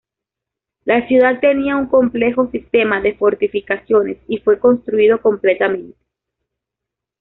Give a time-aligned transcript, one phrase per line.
[0.83, 5.95] La ciudad tenía un complejo sistema de fortificaciones y fue construido completamente.